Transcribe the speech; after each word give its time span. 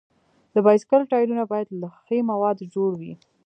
د 0.53 0.55
بایسکل 0.65 1.01
ټایرونه 1.11 1.43
باید 1.51 1.67
له 1.81 1.89
ښي 2.03 2.19
موادو 2.31 2.69
جوړ 2.75 2.91
وي. 2.99 3.13